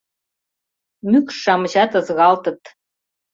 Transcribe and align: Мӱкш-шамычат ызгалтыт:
Мӱкш-шамычат 1.09 1.91
ызгалтыт: 1.99 2.61